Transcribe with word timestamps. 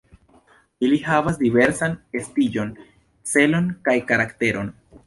Ili 0.87 0.97
havas 1.09 1.37
diversan 1.43 1.95
estiĝon, 2.23 2.73
celon 3.35 3.71
kaj 3.91 4.01
karakteron. 4.13 4.79